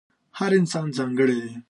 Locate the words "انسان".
0.59-0.87